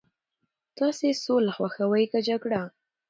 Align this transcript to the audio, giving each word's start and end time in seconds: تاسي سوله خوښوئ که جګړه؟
تاسي 0.77 1.09
سوله 1.23 1.51
خوښوئ 1.57 2.05
که 2.11 2.19
جګړه؟ 2.27 2.61